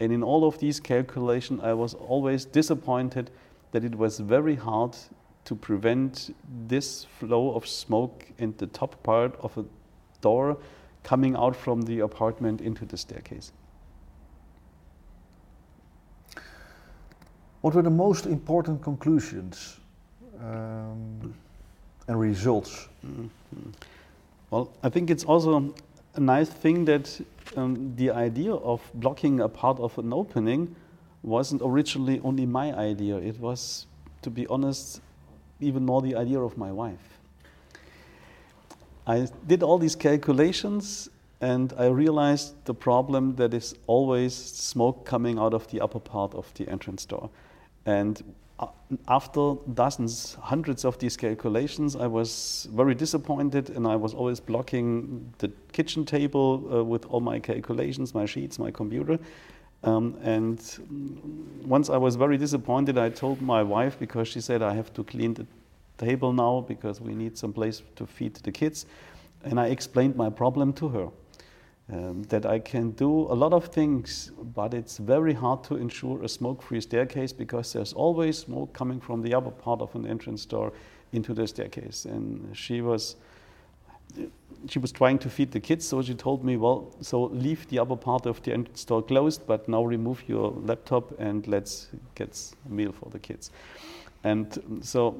and 0.00 0.12
in 0.12 0.22
all 0.22 0.46
of 0.46 0.58
these 0.58 0.80
calculations, 0.80 1.60
I 1.62 1.74
was 1.74 1.94
always 1.94 2.46
disappointed 2.46 3.30
that 3.72 3.84
it 3.84 3.94
was 3.94 4.18
very 4.18 4.56
hard 4.56 4.96
to 5.44 5.54
prevent 5.54 6.34
this 6.66 7.04
flow 7.18 7.54
of 7.54 7.66
smoke 7.66 8.26
in 8.38 8.54
the 8.56 8.66
top 8.66 9.02
part 9.02 9.36
of 9.40 9.56
a 9.58 9.64
door 10.22 10.56
coming 11.02 11.36
out 11.36 11.54
from 11.54 11.82
the 11.82 12.00
apartment 12.00 12.60
into 12.60 12.84
the 12.86 12.96
staircase. 12.96 13.52
What 17.60 17.74
were 17.74 17.82
the 17.82 17.90
most 17.90 18.26
important 18.26 18.82
conclusions 18.82 19.80
um, 20.42 21.34
and 22.08 22.20
results? 22.20 22.88
Mm 23.04 23.14
-hmm. 23.16 23.72
Well, 24.50 24.68
I 24.82 24.90
think 24.90 25.10
it's 25.10 25.26
also 25.26 25.72
a 26.14 26.20
nice 26.20 26.52
thing 26.60 26.86
that 26.86 27.20
um, 27.56 27.94
the 27.96 28.10
idea 28.10 28.54
of 28.54 28.80
blocking 28.94 29.40
a 29.40 29.48
part 29.48 29.78
of 29.80 29.96
an 29.98 30.12
opening 30.12 30.74
wasn't 31.22 31.62
originally 31.64 32.20
only 32.24 32.46
my 32.46 32.72
idea. 32.72 33.16
It 33.16 33.38
was, 33.38 33.86
to 34.22 34.30
be 34.30 34.46
honest, 34.46 35.00
even 35.60 35.84
more 35.84 36.00
the 36.00 36.16
idea 36.16 36.40
of 36.40 36.56
my 36.56 36.72
wife. 36.72 37.18
I 39.06 39.28
did 39.46 39.62
all 39.62 39.78
these 39.78 39.96
calculations 39.96 41.08
and 41.40 41.72
I 41.78 41.86
realized 41.86 42.54
the 42.66 42.74
problem 42.74 43.36
that 43.36 43.54
is 43.54 43.74
always 43.86 44.34
smoke 44.34 45.06
coming 45.06 45.38
out 45.38 45.54
of 45.54 45.66
the 45.68 45.80
upper 45.80 45.98
part 45.98 46.34
of 46.34 46.52
the 46.54 46.68
entrance 46.68 47.06
door. 47.06 47.30
And 47.86 48.22
after 49.08 49.54
dozens, 49.74 50.34
hundreds 50.34 50.84
of 50.84 50.98
these 50.98 51.16
calculations, 51.16 51.96
I 51.96 52.06
was 52.06 52.68
very 52.74 52.94
disappointed 52.94 53.70
and 53.70 53.86
I 53.86 53.96
was 53.96 54.14
always 54.14 54.40
blocking 54.40 55.32
the 55.38 55.50
kitchen 55.72 56.04
table 56.04 56.68
uh, 56.72 56.84
with 56.84 57.06
all 57.06 57.20
my 57.20 57.38
calculations, 57.38 58.14
my 58.14 58.26
sheets, 58.26 58.58
my 58.58 58.70
computer. 58.70 59.18
Um, 59.82 60.18
and 60.22 60.60
once 61.64 61.88
I 61.88 61.96
was 61.96 62.16
very 62.16 62.36
disappointed, 62.36 62.98
I 62.98 63.08
told 63.08 63.40
my 63.40 63.62
wife 63.62 63.98
because 63.98 64.28
she 64.28 64.40
said 64.40 64.62
I 64.62 64.74
have 64.74 64.92
to 64.94 65.04
clean 65.04 65.34
the 65.34 65.46
table 65.96 66.32
now 66.32 66.64
because 66.66 67.00
we 67.00 67.14
need 67.14 67.38
some 67.38 67.52
place 67.52 67.82
to 67.96 68.06
feed 68.06 68.34
the 68.34 68.52
kids. 68.52 68.86
And 69.44 69.58
I 69.58 69.66
explained 69.68 70.16
my 70.16 70.28
problem 70.28 70.72
to 70.74 70.88
her 70.88 71.08
um, 71.92 72.22
that 72.24 72.46
I 72.46 72.58
can 72.58 72.90
do 72.92 73.10
a 73.10 73.34
lot 73.34 73.52
of 73.52 73.66
things, 73.66 74.30
but 74.54 74.74
it's 74.74 74.98
very 74.98 75.34
hard 75.34 75.64
to 75.64 75.76
ensure 75.76 76.22
a 76.22 76.28
smoke-free 76.28 76.80
staircase 76.80 77.32
because 77.32 77.72
there's 77.72 77.92
always 77.92 78.38
smoke 78.38 78.72
coming 78.72 79.00
from 79.00 79.22
the 79.22 79.34
upper 79.34 79.50
part 79.50 79.80
of 79.80 79.94
an 79.94 80.06
entrance 80.06 80.44
door 80.44 80.72
into 81.12 81.34
the 81.34 81.46
staircase. 81.46 82.04
And 82.04 82.56
she 82.56 82.80
was 82.80 83.16
she 84.68 84.78
was 84.78 84.92
trying 84.92 85.18
to 85.18 85.30
feed 85.30 85.52
the 85.52 85.60
kids, 85.60 85.86
so 85.86 86.02
she 86.02 86.14
told 86.14 86.44
me, 86.44 86.56
well, 86.56 86.92
so 87.00 87.24
leave 87.24 87.66
the 87.68 87.78
upper 87.78 87.96
part 87.96 88.26
of 88.26 88.42
the 88.42 88.52
entrance 88.52 88.84
door 88.84 89.02
closed, 89.02 89.46
but 89.46 89.68
now 89.68 89.84
remove 89.84 90.22
your 90.28 90.50
laptop 90.50 91.18
and 91.18 91.46
let's 91.46 91.88
get 92.14 92.38
a 92.68 92.72
meal 92.72 92.92
for 92.92 93.08
the 93.10 93.18
kids. 93.18 93.50
And 94.22 94.80
so 94.82 95.16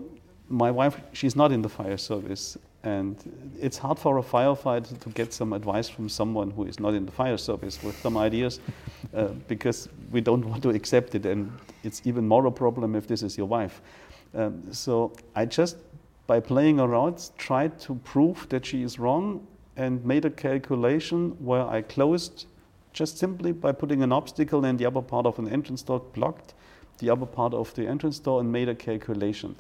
my 0.49 0.71
wife, 0.71 1.01
she's 1.13 1.37
not 1.37 1.53
in 1.53 1.63
the 1.63 1.69
fire 1.69 1.97
service, 1.97 2.59
and 2.83 3.17
it's 3.61 3.77
hard 3.77 3.99
for 3.99 4.19
a 4.19 4.23
firefighter 4.23 4.99
to 5.01 5.09
get 5.11 5.35
some 5.35 5.53
advice 5.53 5.89
from 5.89 6.09
someone 6.09 6.51
who 6.51 6.65
is 6.65 6.81
not 6.81 6.95
in 6.95 7.05
the 7.05 7.13
fire 7.13 7.37
service 7.37 7.83
with 7.83 7.99
some 8.01 8.17
ideas 8.17 8.59
uh, 9.15 9.29
because 9.49 9.89
we 10.11 10.21
don't 10.21 10.45
want 10.45 10.63
to 10.63 10.71
accept 10.71 11.15
it. 11.15 11.27
And 11.27 11.53
it's 11.85 12.01
even 12.07 12.27
more 12.27 12.47
a 12.47 12.51
problem 12.51 12.97
if 12.97 13.07
this 13.07 13.23
is 13.23 13.37
your 13.37 13.47
wife. 13.47 13.83
Um, 14.35 14.73
so 14.73 15.13
I 15.35 15.45
just, 15.45 15.77
by 16.27 16.41
playing 16.41 16.81
around, 16.81 17.31
tried 17.37 17.79
to 17.81 17.97
prove 17.97 18.49
that 18.49 18.65
she 18.65 18.83
is 18.83 18.99
wrong 18.99 19.47
and 19.77 20.03
made 20.05 20.25
a 20.25 20.31
calculation 20.31 21.31
where 21.45 21.67
I 21.67 21.83
closed 21.83 22.47
just 22.93 23.19
simply 23.19 23.53
by 23.53 23.73
putting 23.73 24.03
an 24.03 24.11
obstacle 24.11 24.65
in 24.65 24.77
the 24.79 24.87
upper 24.87 25.03
part 25.03 25.27
of 25.27 25.39
an 25.39 25.49
entrance 25.49 25.83
door, 25.83 26.01
blocked 26.15 26.55
the 26.99 27.11
upper 27.11 27.27
part 27.27 27.53
of 27.53 27.73
the 27.75 27.87
entrance 27.87 28.19
door, 28.19 28.41
and 28.41 28.51
made 28.51 28.69
a 28.69 28.75
calculation. 28.75 29.55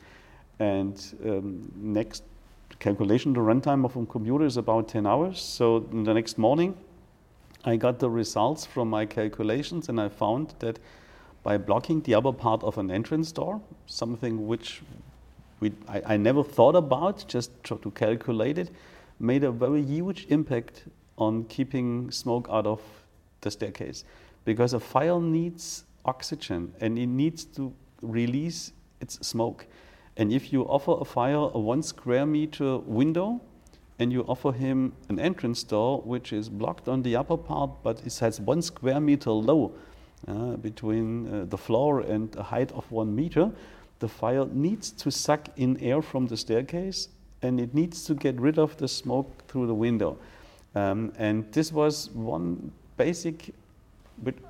And 0.58 1.02
um, 1.24 1.72
next 1.76 2.22
calculation, 2.80 3.34
the 3.34 3.40
runtime 3.40 3.84
of 3.84 3.94
a 3.94 4.04
computer 4.06 4.44
is 4.44 4.56
about 4.56 4.88
10 4.88 5.06
hours. 5.06 5.40
So 5.40 5.80
the 5.80 6.14
next 6.14 6.38
morning, 6.38 6.76
I 7.64 7.76
got 7.76 7.98
the 7.98 8.10
results 8.10 8.66
from 8.66 8.88
my 8.88 9.06
calculations, 9.06 9.88
and 9.88 10.00
I 10.00 10.08
found 10.08 10.54
that 10.58 10.78
by 11.42 11.58
blocking 11.58 12.00
the 12.02 12.14
upper 12.14 12.32
part 12.32 12.62
of 12.64 12.78
an 12.78 12.90
entrance 12.90 13.32
door, 13.32 13.60
something 13.86 14.46
which 14.46 14.82
we, 15.60 15.72
I, 15.86 16.14
I 16.14 16.16
never 16.16 16.42
thought 16.42 16.74
about, 16.74 17.24
just 17.28 17.52
to 17.64 17.90
calculate 17.94 18.58
it, 18.58 18.70
made 19.18 19.44
a 19.44 19.52
very 19.52 19.82
huge 19.82 20.26
impact 20.30 20.84
on 21.18 21.44
keeping 21.44 22.10
smoke 22.10 22.48
out 22.50 22.66
of 22.66 22.80
the 23.42 23.50
staircase. 23.50 24.04
Because 24.46 24.72
a 24.72 24.80
fire 24.80 25.20
needs 25.20 25.84
oxygen 26.06 26.72
and 26.80 26.98
it 26.98 27.06
needs 27.06 27.44
to 27.44 27.74
release 28.00 28.72
its 29.02 29.26
smoke. 29.26 29.66
And 30.20 30.30
if 30.30 30.52
you 30.52 30.64
offer 30.64 30.96
a 31.00 31.04
fire 31.06 31.48
a 31.54 31.58
one 31.58 31.82
square 31.82 32.26
meter 32.26 32.76
window, 32.76 33.40
and 33.98 34.12
you 34.12 34.22
offer 34.28 34.52
him 34.52 34.92
an 35.08 35.18
entrance 35.18 35.62
door 35.62 36.02
which 36.02 36.34
is 36.34 36.50
blocked 36.50 36.88
on 36.88 37.02
the 37.02 37.16
upper 37.16 37.38
part, 37.38 37.70
but 37.82 38.04
it 38.04 38.18
has 38.18 38.38
one 38.38 38.60
square 38.60 39.00
meter 39.00 39.30
low 39.30 39.72
uh, 40.28 40.56
between 40.56 41.26
uh, 41.26 41.44
the 41.46 41.56
floor 41.56 42.00
and 42.00 42.36
a 42.36 42.42
height 42.42 42.70
of 42.72 42.90
one 42.92 43.16
meter, 43.16 43.50
the 44.00 44.08
fire 44.08 44.44
needs 44.44 44.90
to 44.90 45.10
suck 45.10 45.48
in 45.56 45.78
air 45.80 46.02
from 46.02 46.26
the 46.26 46.36
staircase 46.36 47.08
and 47.40 47.58
it 47.58 47.74
needs 47.74 48.04
to 48.04 48.14
get 48.14 48.38
rid 48.38 48.58
of 48.58 48.76
the 48.76 48.88
smoke 48.88 49.46
through 49.48 49.66
the 49.66 49.74
window. 49.74 50.18
Um, 50.74 51.14
and 51.16 51.50
this 51.52 51.72
was 51.72 52.10
one 52.10 52.72
basic 52.98 53.54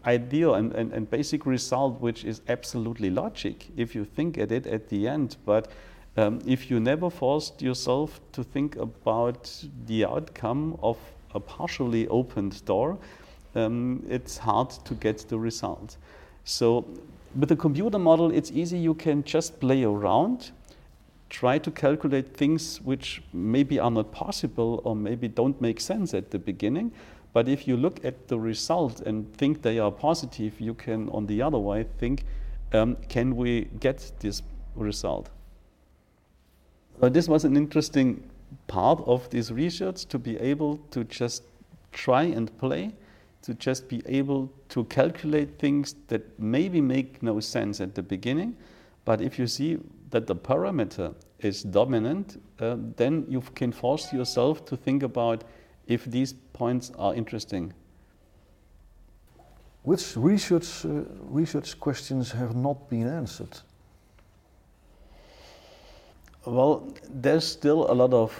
idea 0.04 0.50
and, 0.50 0.72
and, 0.72 0.92
and, 0.92 1.10
basic 1.10 1.46
result, 1.46 2.00
which 2.00 2.24
is 2.24 2.42
absolutely 2.48 3.10
logic 3.10 3.68
if 3.76 3.94
you 3.94 4.04
think 4.04 4.38
at 4.38 4.52
it 4.52 4.66
at 4.66 4.88
the 4.88 5.08
end. 5.08 5.36
But 5.44 5.70
um, 6.16 6.40
if 6.46 6.70
you 6.70 6.80
never 6.80 7.10
forced 7.10 7.62
yourself 7.62 8.20
to 8.32 8.42
think 8.42 8.76
about 8.76 9.64
the 9.86 10.04
outcome 10.04 10.78
of 10.82 10.98
a 11.34 11.40
partially 11.40 12.08
opened 12.08 12.64
door, 12.64 12.98
um, 13.54 14.04
it's 14.08 14.38
hard 14.38 14.70
to 14.70 14.94
get 14.94 15.18
the 15.28 15.38
result. 15.38 15.96
So 16.44 16.84
with 17.34 17.52
a 17.52 17.56
computer 17.56 17.98
model, 17.98 18.30
it's 18.30 18.50
easy. 18.50 18.78
You 18.78 18.94
can 18.94 19.22
just 19.22 19.60
play 19.60 19.84
around, 19.84 20.50
try 21.28 21.58
to 21.58 21.70
calculate 21.70 22.36
things 22.36 22.80
which 22.80 23.22
maybe 23.32 23.78
are 23.78 23.90
not 23.90 24.10
possible 24.10 24.80
or 24.84 24.96
maybe 24.96 25.28
don't 25.28 25.60
make 25.60 25.80
sense 25.80 26.12
at 26.12 26.30
the 26.30 26.38
beginning 26.38 26.92
but 27.32 27.48
if 27.48 27.68
you 27.68 27.76
look 27.76 28.04
at 28.04 28.28
the 28.28 28.38
result 28.38 29.00
and 29.00 29.32
think 29.36 29.62
they 29.62 29.78
are 29.78 29.92
positive, 29.92 30.60
you 30.60 30.74
can, 30.74 31.08
on 31.10 31.26
the 31.26 31.42
other 31.42 31.58
way, 31.58 31.86
think, 31.98 32.24
um, 32.72 32.96
can 33.08 33.36
we 33.36 33.68
get 33.78 34.12
this 34.20 34.42
result? 34.74 35.30
But 36.98 37.14
this 37.14 37.28
was 37.28 37.44
an 37.44 37.56
interesting 37.56 38.28
part 38.66 39.00
of 39.06 39.30
this 39.30 39.50
research 39.50 40.06
to 40.06 40.18
be 40.18 40.36
able 40.38 40.78
to 40.90 41.04
just 41.04 41.44
try 41.92 42.24
and 42.24 42.56
play, 42.58 42.92
to 43.42 43.54
just 43.54 43.88
be 43.88 44.02
able 44.06 44.50
to 44.70 44.84
calculate 44.84 45.58
things 45.58 45.94
that 46.08 46.38
maybe 46.38 46.80
make 46.80 47.22
no 47.22 47.40
sense 47.40 47.80
at 47.80 47.94
the 47.94 48.02
beginning. 48.02 48.56
But 49.04 49.20
if 49.20 49.38
you 49.38 49.46
see 49.46 49.78
that 50.10 50.26
the 50.26 50.36
parameter 50.36 51.14
is 51.38 51.62
dominant, 51.62 52.40
uh, 52.58 52.76
then 52.96 53.24
you 53.28 53.40
can 53.54 53.72
force 53.72 54.12
yourself 54.12 54.64
to 54.66 54.76
think 54.76 55.02
about 55.02 55.44
if 55.90 56.04
these 56.04 56.32
points 56.52 56.92
are 56.98 57.14
interesting. 57.14 57.74
Which 59.82 60.16
research, 60.16 60.84
uh, 60.84 61.02
research 61.20 61.78
questions 61.80 62.30
have 62.32 62.54
not 62.54 62.88
been 62.88 63.08
answered? 63.08 63.58
Well, 66.46 66.94
there's 67.08 67.46
still 67.46 67.90
a 67.90 67.94
lot 67.94 68.12
of 68.14 68.32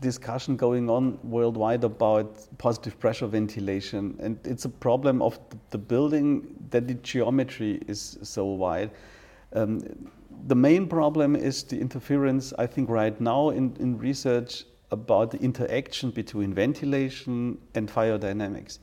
discussion 0.00 0.56
going 0.56 0.88
on 0.88 1.18
worldwide 1.22 1.84
about 1.84 2.46
positive 2.56 2.98
pressure 2.98 3.26
ventilation, 3.26 4.16
and 4.18 4.38
it's 4.44 4.64
a 4.64 4.68
problem 4.68 5.20
of 5.20 5.38
the 5.70 5.78
building 5.78 6.56
that 6.70 6.88
the 6.88 6.94
geometry 6.94 7.80
is 7.86 8.18
so 8.22 8.46
wide. 8.46 8.90
Um, 9.52 9.82
the 10.46 10.54
main 10.54 10.88
problem 10.88 11.36
is 11.36 11.64
the 11.64 11.78
interference, 11.78 12.54
I 12.58 12.66
think, 12.66 12.88
right 12.88 13.20
now 13.20 13.50
in, 13.50 13.76
in 13.78 13.98
research 13.98 14.64
about 14.90 15.30
the 15.30 15.38
interaction 15.38 16.10
between 16.10 16.52
ventilation 16.54 17.58
and 17.74 17.90
fire 17.90 18.18
dynamics. 18.18 18.78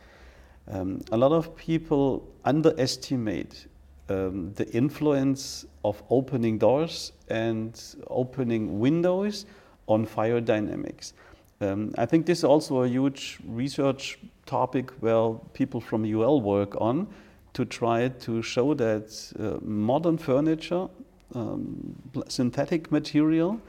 Um, 0.70 1.02
a 1.12 1.18
lot 1.18 1.32
of 1.32 1.56
people 1.56 2.28
underestimate 2.44 3.68
um, 4.10 4.54
the 4.54 4.70
influence 4.72 5.66
of 5.84 6.02
opening 6.10 6.58
doors 6.58 7.14
and 7.30 7.82
opening 8.08 8.80
windows 8.80 9.46
on 9.88 10.06
fire 10.06 10.42
dynamics. 10.42 11.14
Um, 11.60 11.94
I 11.98 12.06
think 12.06 12.26
this 12.26 12.40
is 12.40 12.44
also 12.44 12.84
a 12.84 12.88
huge 12.88 13.40
research 13.48 14.20
topic 14.46 14.92
where 15.00 15.34
people 15.54 15.82
from 15.82 16.06
UL 16.06 16.42
work 16.42 16.80
on 16.80 17.08
to 17.54 17.66
try 17.66 18.10
to 18.10 18.42
show 18.42 18.74
that 18.76 19.34
uh, 19.40 19.58
modern 19.66 20.18
furniture, 20.18 20.88
um, 21.34 21.96
synthetic 22.28 22.92
material, 22.92 23.60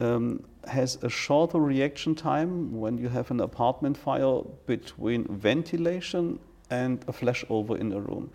um, 0.00 0.42
has 0.66 0.98
a 1.02 1.08
shorter 1.08 1.58
reaction 1.58 2.14
time 2.14 2.78
when 2.78 2.98
you 2.98 3.08
have 3.08 3.30
an 3.30 3.40
apartment 3.40 3.96
fire 3.96 4.40
between 4.66 5.24
ventilation 5.24 6.38
and 6.70 7.02
a 7.08 7.12
flashover 7.12 7.78
in 7.78 7.92
a 7.92 8.00
room. 8.00 8.30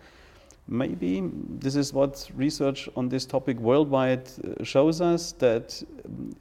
Maybe 0.68 1.22
this 1.60 1.76
is 1.76 1.92
what 1.92 2.28
research 2.34 2.88
on 2.96 3.08
this 3.08 3.24
topic 3.24 3.58
worldwide 3.58 4.28
uh, 4.28 4.64
shows 4.64 5.00
us 5.00 5.32
that 5.32 5.82
um, 6.04 6.34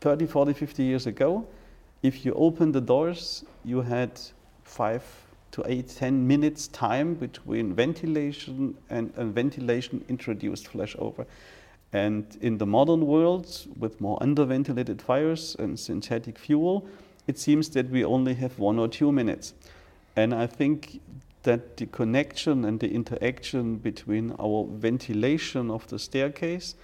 30, 0.00 0.26
40, 0.26 0.52
50 0.52 0.82
years 0.82 1.06
ago, 1.06 1.46
if 2.02 2.24
you 2.24 2.32
opened 2.34 2.74
the 2.74 2.80
doors, 2.80 3.44
you 3.64 3.80
had 3.80 4.20
five 4.64 5.02
to 5.52 5.62
eight, 5.66 5.88
10 5.88 6.26
minutes 6.26 6.68
time 6.68 7.14
between 7.14 7.72
ventilation 7.72 8.76
and, 8.90 9.12
and 9.16 9.34
ventilation 9.34 10.04
introduced 10.08 10.70
flashover. 10.70 11.24
And 11.92 12.36
in 12.40 12.58
the 12.58 12.66
modern 12.66 13.06
world, 13.06 13.66
with 13.78 14.00
more 14.00 14.18
underventilated 14.20 15.00
fires 15.00 15.56
and 15.58 15.78
synthetic 15.78 16.38
fuel, 16.38 16.86
it 17.26 17.38
seems 17.38 17.70
that 17.70 17.90
we 17.90 18.04
only 18.04 18.34
have 18.34 18.58
one 18.58 18.78
or 18.78 18.88
two 18.88 19.10
minutes. 19.12 19.54
And 20.16 20.34
I 20.34 20.46
think 20.46 21.00
that 21.44 21.76
the 21.76 21.86
connection 21.86 22.64
and 22.64 22.80
the 22.80 22.92
interaction 22.92 23.76
between 23.76 24.34
our 24.38 24.66
ventilation 24.70 25.70
of 25.70 25.86
the 25.88 25.98
staircase 25.98 26.74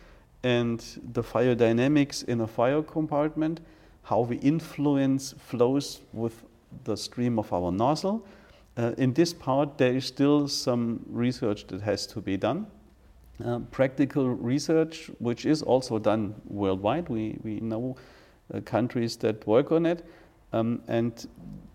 and 0.42 0.82
the 1.12 1.22
fire 1.22 1.54
dynamics 1.54 2.22
in 2.22 2.40
a 2.40 2.46
fire 2.46 2.82
compartment, 2.82 3.60
how 4.04 4.20
we 4.20 4.36
influence 4.36 5.34
flows 5.38 6.00
with 6.12 6.44
the 6.84 6.96
stream 6.96 7.38
of 7.38 7.52
our 7.52 7.72
nozzle. 7.72 8.24
Uh, 8.76 8.92
in 8.98 9.12
this 9.14 9.32
part, 9.32 9.78
there 9.78 9.94
is 9.94 10.04
still 10.04 10.48
some 10.48 11.00
research 11.08 11.66
that 11.68 11.80
has 11.82 12.06
to 12.06 12.20
be 12.20 12.36
done. 12.36 12.66
Uh, 13.42 13.58
practical 13.70 14.28
research, 14.28 15.10
which 15.18 15.44
is 15.44 15.62
also 15.62 15.98
done 15.98 16.34
worldwide. 16.44 17.08
We, 17.08 17.36
we 17.42 17.58
know 17.58 17.96
uh, 18.52 18.60
countries 18.60 19.16
that 19.16 19.44
work 19.46 19.72
on 19.72 19.86
it. 19.86 20.06
Um, 20.52 20.82
and 20.86 21.26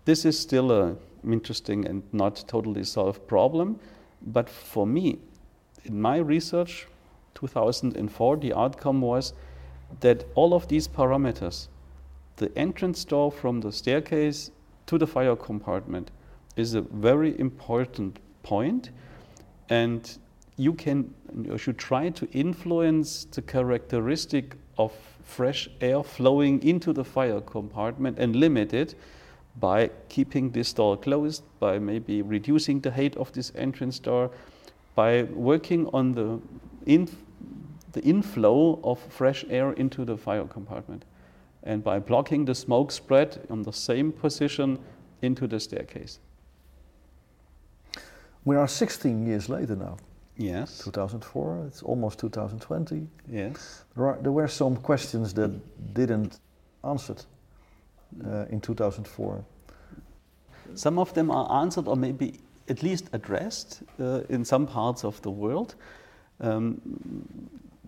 this 0.06 0.24
is 0.24 0.38
still 0.38 0.72
a 0.72 0.96
interesting 1.22 1.86
and 1.86 2.02
not 2.12 2.44
totally 2.48 2.84
solved 2.84 3.26
problem. 3.26 3.78
But 4.22 4.48
for 4.48 4.86
me, 4.86 5.18
in 5.84 6.00
my 6.00 6.16
research, 6.16 6.86
2004, 7.34 8.36
the 8.38 8.54
outcome 8.54 9.00
was 9.00 9.32
that 10.00 10.24
all 10.34 10.54
of 10.54 10.68
these 10.68 10.88
parameters, 10.88 11.68
the 12.36 12.56
entrance 12.56 13.04
door 13.04 13.30
from 13.30 13.60
the 13.60 13.72
staircase 13.72 14.50
to 14.86 14.98
the 14.98 15.06
fire 15.06 15.36
compartment, 15.36 16.10
is 16.56 16.74
a 16.74 16.80
very 16.80 17.38
important 17.38 18.18
point, 18.42 18.90
and 19.68 20.18
you 20.60 20.74
can 20.74 21.14
you 21.42 21.56
should 21.56 21.78
try 21.78 22.10
to 22.10 22.28
influence 22.32 23.24
the 23.24 23.40
characteristic 23.40 24.56
of 24.76 24.92
fresh 25.24 25.68
air 25.80 26.02
flowing 26.02 26.62
into 26.62 26.92
the 26.92 27.04
fire 27.04 27.40
compartment 27.40 28.18
and 28.18 28.36
limit 28.36 28.74
it 28.74 28.94
by 29.58 29.90
keeping 30.08 30.50
this 30.50 30.72
door 30.72 30.96
closed, 30.96 31.42
by 31.60 31.78
maybe 31.78 32.22
reducing 32.22 32.80
the 32.80 32.90
height 32.90 33.16
of 33.16 33.32
this 33.32 33.52
entrance 33.54 33.98
door, 33.98 34.30
by 34.94 35.22
working 35.22 35.86
on 35.94 36.12
the, 36.14 36.40
in, 36.86 37.08
the 37.92 38.02
inflow 38.02 38.80
of 38.84 38.98
fresh 39.08 39.44
air 39.48 39.72
into 39.72 40.04
the 40.04 40.16
fire 40.16 40.44
compartment, 40.44 41.04
and 41.62 41.82
by 41.82 41.98
blocking 41.98 42.44
the 42.44 42.54
smoke 42.54 42.92
spread 42.92 43.46
on 43.50 43.62
the 43.62 43.72
same 43.72 44.12
position 44.12 44.78
into 45.22 45.46
the 45.46 45.58
staircase. 45.58 46.18
We 48.44 48.56
are 48.56 48.68
16 48.68 49.26
years 49.26 49.48
later 49.48 49.76
now. 49.76 49.96
Yes. 50.40 50.78
2004, 50.84 51.64
it's 51.66 51.82
almost 51.82 52.18
2020. 52.18 53.06
Yes. 53.30 53.84
There, 53.94 54.06
are, 54.06 54.18
there 54.22 54.32
were 54.32 54.48
some 54.48 54.76
questions 54.76 55.34
that 55.34 55.50
didn't 55.92 56.40
answered 56.82 57.22
uh, 58.24 58.46
in 58.48 58.60
2004. 58.60 59.44
Some 60.74 60.98
of 60.98 61.12
them 61.12 61.30
are 61.30 61.60
answered 61.60 61.86
or 61.86 61.96
maybe 61.96 62.40
at 62.68 62.82
least 62.82 63.10
addressed 63.12 63.82
uh, 64.00 64.22
in 64.30 64.44
some 64.44 64.66
parts 64.66 65.04
of 65.04 65.20
the 65.20 65.30
world 65.30 65.74
um, 66.40 66.80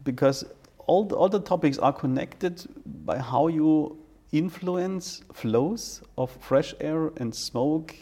because 0.04 0.44
all 0.86 1.04
the, 1.04 1.16
all 1.16 1.30
the 1.30 1.40
topics 1.40 1.78
are 1.78 1.92
connected 1.92 2.66
by 2.84 3.18
how 3.18 3.46
you 3.48 3.96
influence 4.32 5.22
flows 5.32 6.02
of 6.18 6.30
fresh 6.40 6.74
air 6.80 7.12
and 7.16 7.34
smoke 7.34 7.94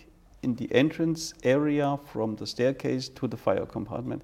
in 0.42 0.54
the 0.56 0.72
entrance 0.74 1.34
area 1.42 1.98
from 2.12 2.36
the 2.36 2.46
staircase 2.46 3.08
to 3.08 3.26
the 3.26 3.36
fire 3.36 3.66
compartment. 3.66 4.22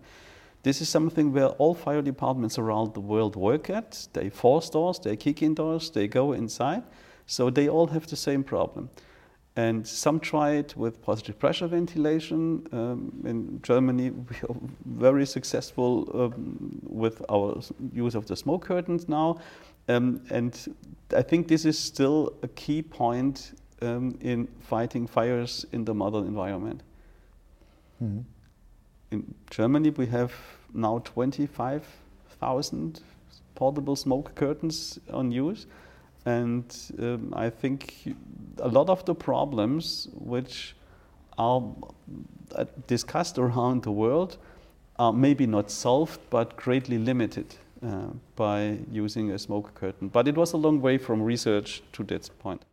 This 0.63 0.81
is 0.81 0.89
something 0.89 1.33
where 1.33 1.49
all 1.59 1.75
fire 1.75 2.03
departments 2.03 2.59
around 2.59 2.95
the 2.95 3.01
world 3.01 3.37
work 3.37 3.71
at. 3.71 4.09
They 4.13 4.31
force 4.31 4.69
doors, 4.69 4.99
they 4.99 5.17
kick 5.17 5.43
in 5.43 5.55
doors, 5.55 5.91
they 5.91 6.09
go 6.09 6.33
inside. 6.33 6.83
So 7.27 7.51
they 7.51 7.69
all 7.69 7.87
have 7.89 8.07
the 8.07 8.17
same 8.17 8.43
problem. 8.43 8.91
And 9.55 9.87
some 9.87 10.21
try 10.21 10.51
it 10.51 10.77
with 10.77 11.01
positive 11.03 11.39
pressure 11.39 11.67
ventilation. 11.67 12.67
Um, 12.73 13.23
in 13.25 13.61
Germany, 13.63 14.11
we 14.31 14.37
are 14.49 14.57
very 14.85 15.25
successful 15.25 16.11
um, 16.15 16.81
with 16.83 17.23
our 17.31 17.61
use 17.93 18.15
of 18.15 18.27
the 18.27 18.37
smoke 18.37 18.65
curtains 18.65 19.09
now. 19.09 19.39
Um, 19.89 20.21
and 20.31 20.77
I 21.17 21.23
think 21.23 21.49
this 21.49 21.65
is 21.65 21.79
still 21.79 22.35
a 22.43 22.49
key 22.49 22.83
point 22.83 23.53
um, 23.83 24.19
in 24.21 24.49
fighting 24.61 25.07
fires 25.07 25.67
in 25.73 25.85
the 25.85 25.95
modern 25.95 26.27
environment. 26.27 26.83
Mm-hmm. 28.03 28.21
In 29.11 29.35
Germany, 29.51 29.91
we 29.91 30.07
have 30.07 30.33
now 30.75 30.99
25,000 31.05 33.01
portable 33.55 33.97
smoke 33.97 34.35
curtains 34.35 34.99
on 35.13 35.31
use. 35.31 35.67
And 36.25 36.65
um, 36.99 37.33
I 37.37 37.51
think 37.51 38.15
a 38.59 38.69
lot 38.69 38.89
of 38.89 39.05
the 39.05 39.15
problems 39.15 40.09
which 40.13 40.75
are 41.39 41.63
uh, 42.55 42.65
discussed 42.87 43.39
around 43.39 43.83
the 43.83 43.93
world 43.93 44.39
are 44.99 45.13
maybe 45.13 45.47
not 45.47 45.71
solved, 45.71 46.21
but 46.31 46.57
greatly 46.57 46.99
limited 46.99 47.55
uh, 47.85 48.07
by 48.35 48.79
using 48.91 49.31
a 49.31 49.39
smoke 49.39 49.75
curtain. 49.75 50.09
But 50.09 50.27
it 50.27 50.37
was 50.37 50.53
a 50.53 50.57
long 50.57 50.81
way 50.81 50.99
from 50.99 51.23
research 51.23 51.83
to 51.93 52.03
that 52.05 52.29
point. 52.39 52.65